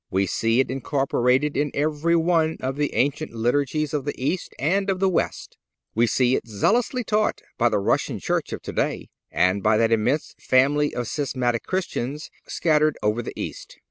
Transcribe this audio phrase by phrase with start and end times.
[0.09, 4.89] We see it incorporated in every one of the ancient Liturgies of the East and
[4.89, 5.57] of the West.
[5.93, 10.33] We see it zealously taught by the Russian church of today, and by that immense
[10.39, 13.77] family of schismatic Christians scattered over the East.